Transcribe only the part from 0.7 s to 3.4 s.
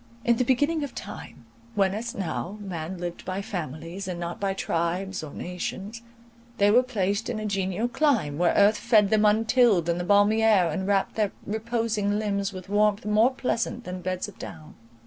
of time, when, as now, man lived